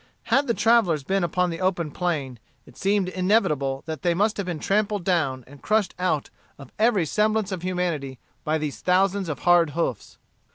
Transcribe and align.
Had 0.33 0.47
the 0.47 0.55
travellers 0.55 1.03
been 1.03 1.23
upon 1.23 1.51
the 1.51 1.61
open 1.61 1.91
plain, 1.91 2.39
it 2.65 2.75
seemed 2.75 3.07
inevitable 3.09 3.83
that 3.85 4.01
they 4.01 4.15
must 4.15 4.37
have 4.37 4.47
been 4.47 4.57
trampled 4.57 5.03
down 5.03 5.43
and 5.45 5.61
crushed 5.61 5.93
out 5.99 6.31
of 6.57 6.71
every 6.79 7.05
semblance 7.05 7.51
of 7.51 7.61
humanity 7.61 8.17
by 8.43 8.57
these 8.57 8.81
thousands 8.81 9.29
of 9.29 9.41
hard 9.41 9.69
hoofs. 9.77 10.17